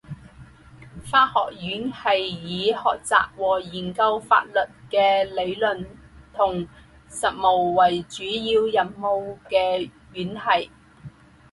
[1.05, 4.53] 法学院是以学习和研究法律
[4.89, 5.85] 的理论
[6.33, 6.51] 和
[7.07, 9.57] 实务为主要任务的
[10.13, 10.71] 院系。